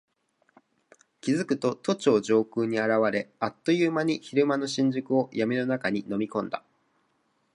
[1.21, 6.63] 気付くと都庁上空に現れ、あっという間に昼間の新宿を闇の中に飲み込んだ。